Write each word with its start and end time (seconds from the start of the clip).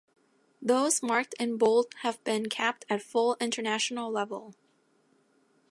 Those 0.63 1.03
marked 1.03 1.35
in 1.39 1.57
bold 1.57 1.93
have 1.99 2.23
been 2.23 2.49
capped 2.49 2.85
at 2.89 3.03
full 3.03 3.37
International 3.39 4.09
level. 4.11 4.55